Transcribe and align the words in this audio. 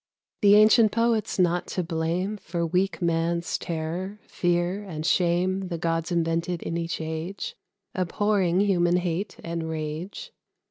The 0.41 0.55
ancient 0.55 0.91
poet's 0.91 1.37
not 1.37 1.67
to 1.77 1.83
blame, 1.83 2.37
For 2.37 2.65
weak 2.65 3.03
man's 3.03 3.55
terror, 3.55 4.17
fear, 4.23 4.81
and 4.83 5.05
shame 5.05 5.67
The 5.67 5.77
gods 5.77 6.11
invented 6.11 6.63
in 6.63 6.75
each 6.75 6.99
age, 6.99 7.55
Abhorring 7.93 8.61
human 8.61 8.97
hate 8.97 9.37
and 9.43 9.69
rage. 9.69 10.33